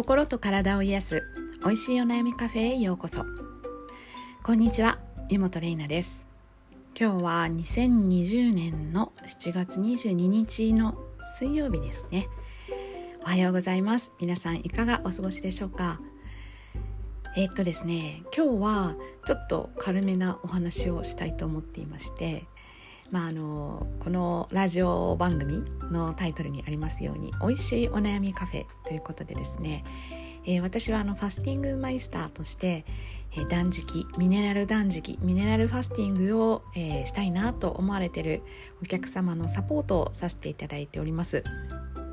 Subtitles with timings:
[0.00, 1.22] 心と体を癒す
[1.62, 3.26] 美味しいお悩みカフェへようこそ。
[4.42, 4.98] こんにちは
[5.28, 6.26] 湯本玲奈です。
[6.98, 12.28] 今日は2020年の7月22日の水曜日ですね。
[13.24, 14.14] おはようございます。
[14.18, 16.00] 皆さんいかがお過ごしでしょうか？
[17.36, 22.46] えー、っとですね今日はちょっと軽めなお話をしたいと思っていまして
[23.10, 29.84] まあ、あのこのラジオ番組のタイトルにありますように「美味しいお悩みカフェ」ということでですね、
[30.44, 32.84] えー、私はあのファスティングマイスターとして、
[33.32, 38.42] えー、断食ミネラル断食ミネラルファスティングを、えー、したいなと思われている
[38.80, 41.42] お客様のサポートをさせていただいております。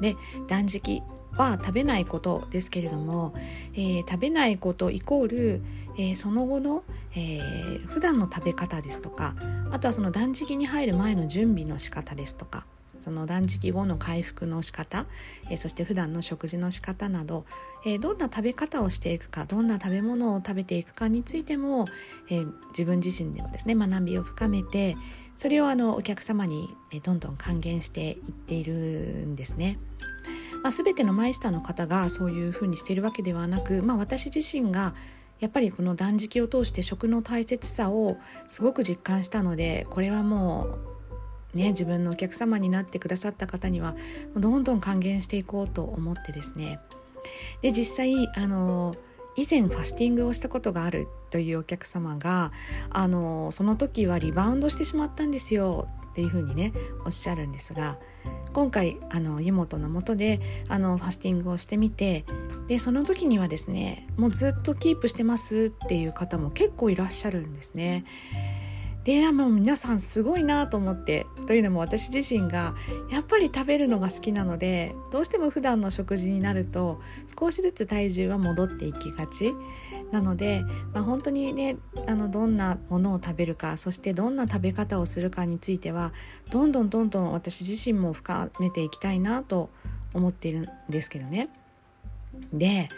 [0.02, 0.16] で
[0.48, 1.02] 断食
[1.38, 3.34] は食べないことですけれども、
[3.74, 5.62] えー、食べないことイコール、
[5.98, 6.84] えー、その後の、
[7.16, 9.36] えー、普段の食べ方ですとか
[9.72, 12.66] あとはその断食に入る前の準備の仕方ですとか
[13.00, 15.06] その断食後の回復の仕方、
[15.50, 17.46] えー、そして普段の食事の仕方など、
[17.86, 21.86] えー、どんな食べ方をしていくかどんな食べ物を食べていくかについても、
[22.30, 24.98] えー、自分自身ではですね学びを深めて
[25.36, 26.68] それをあのお客様に
[27.04, 29.78] どんどん還元していっているんですね。
[30.68, 34.96] まあ、全てのマイスターの方がそういうふうにしているわけではなく、まあ、私自身が
[35.40, 38.18] やっぱりこの断食を通して食の大切さを
[38.50, 40.68] すごく実感したのでこれはも
[41.54, 43.96] うね自分のお客様になってくださった方には
[44.36, 46.82] どんどん還元していこうと思ってですね。
[47.62, 48.94] で実際あの
[49.38, 52.52] 以前ファスティングをしたことがあるというお客様が
[52.90, 56.74] あのその時はリバウンドしてしまったんですよっていうふうにね
[57.06, 57.98] おっしゃるんですが
[58.58, 62.26] 今回あの湯本のもとであのファスティングをしてみて
[62.68, 68.04] でその時にはですねもうずっとキープしてますっていう方も結構いらっしゃるんですね。
[69.08, 72.76] でもう皆さんすごいなと思ってというのも私自身が
[73.10, 77.00] やっぱり食べるのが好きなのでどうしても普段の食事になると
[77.40, 79.54] 少しずつ体重は戻っていきがち
[80.12, 86.12] なので、まあ、本当にねあのどんなものを食べるかそしてどんな食べ方をするかについては
[86.52, 89.70] どんどんどんどん私自身も深めていきたいなと
[90.14, 91.48] 思っているんですけどね。
[92.52, 92.90] で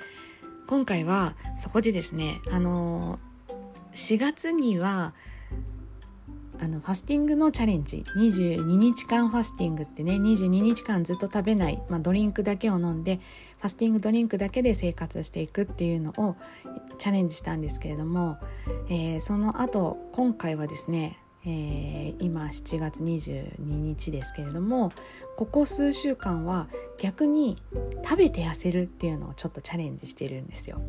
[0.65, 3.19] 今回はそこでですねあの
[3.93, 5.13] 4月には
[6.61, 13.19] あのファスティングのチャレンジ22日間ファスティングってね22日間ずっと食べない、まあ、ドリンクだけを飲んで
[13.59, 16.35] ファスティングドリンクだけで生活していくっていうのを
[16.97, 18.37] チャレンジしたんですけれども、
[18.89, 24.91] えー、その後今回はですねえー、今7月22日ですけれども
[25.37, 27.55] ここ数週間は逆に
[28.03, 30.81] 食べて痩せるっていうのをちょっとチャレンジしてるんですよ。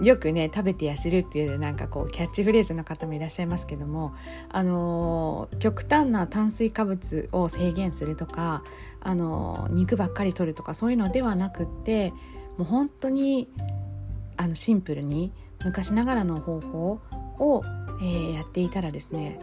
[0.00, 4.14] よくね食べて痩せるっていうなんかこうキャッチフレーズの方もいらっしゃいますけども、
[4.48, 8.62] あのー、極端な炭水化物を制限するとか、
[9.00, 12.16] あのー、肉ばっかり取るとかそういうのではなくっても
[12.60, 13.48] う本当に
[14.36, 15.32] あのシンプルに
[15.64, 17.00] 昔ながらの方法
[17.38, 17.64] を、
[18.00, 19.40] えー、やっていたらですね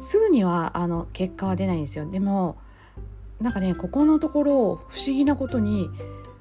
[0.00, 2.08] すぐにはあの結果は出ないんですよ。
[2.08, 2.56] でも
[3.40, 4.52] なんかねここのところ
[4.88, 5.90] 不思議なことに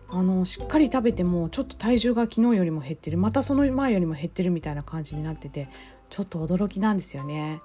[0.09, 3.17] あのしっかり食べてもちょっと体重が昨日よりも減ってる。
[3.17, 5.69] またその前よりも減ってるみたいな感じになってて
[6.09, 7.61] ちょっと驚きなんですよね。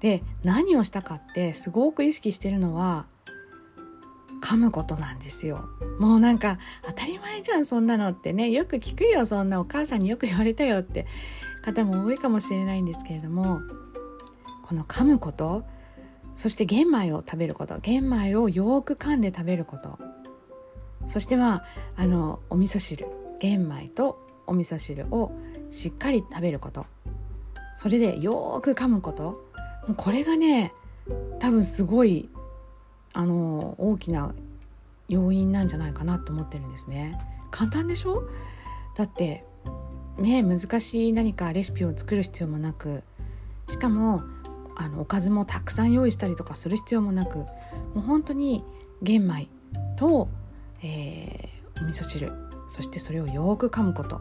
[0.00, 3.06] で何をしたかってすごく意識してるのは
[4.42, 5.68] 噛むことなんですよ。
[5.98, 8.50] もうなんか当たり前じゃんそんなのってね。
[8.50, 10.08] よく聞くよそんなお母さんに。
[10.08, 11.06] よく言われたよって
[11.62, 13.60] 方も多いかもしれないんですけれども
[14.64, 15.64] この噛むこと
[16.34, 17.78] そして玄米を食べること。
[17.78, 20.09] 玄米をよく噛んで食べること。
[21.06, 21.64] そしてまあ
[21.96, 23.06] あのお味噌汁。
[23.40, 25.32] 玄米とお味噌汁を
[25.70, 26.86] しっかり食べること。
[27.76, 29.22] それでよく噛むこと。
[29.22, 29.40] も
[29.90, 30.72] うこれがね
[31.38, 32.28] 多分すごい
[33.14, 34.34] あの大きな
[35.08, 37.18] 要因なんじゃないかなと思ってるんですね。
[37.50, 38.28] 簡単でしょ？
[38.96, 39.44] だって
[40.18, 43.02] ね難しい何かレシピを作る必要もなく。
[43.68, 44.22] しかも
[44.76, 47.38] あのおかずもたくさん用意したりとかする必要もなく。
[47.38, 47.46] も
[47.96, 48.62] う本当に
[49.00, 49.48] 玄米
[49.96, 50.28] と
[50.82, 52.32] えー、お味噌汁
[52.68, 54.20] そしてそれをよく噛むこと。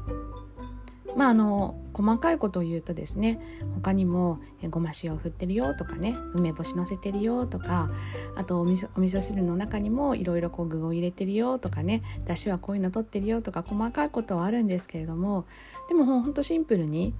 [1.15, 3.41] まああの細かいことを言うとですね
[3.73, 4.39] 他にも
[4.69, 7.89] ごま塩を振ってるよとかね梅干しのせてるよとか
[8.37, 15.45] あとお味噌お味噌汁の中にもいろいろ具を入れてるよとかねだしはこういうの取ってるよとか細かいことはあるんですけれども
[15.89, 17.13] でもほんとシンプルに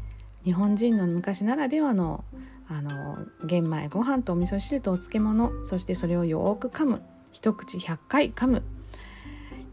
[0.45, 2.23] 日本人の昔ならではの
[2.69, 7.01] あの玄米ご飯とお味噌汁とお漬物そしてそれをよく噛む。
[7.31, 8.63] 一口100回噛む。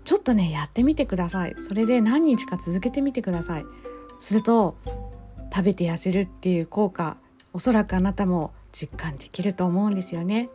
[0.06, 1.56] ちょっとねやってみてください。
[1.58, 3.66] それで何日か続けてみてください。
[4.18, 4.78] すると
[5.52, 7.16] 食べて痩せるっていう効果
[7.52, 10.48] おそらくあなたも実感できると思うんですよね。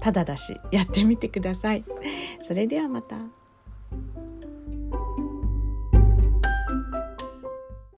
[0.00, 1.84] ただだしやってみてください。
[2.42, 3.18] それではまた。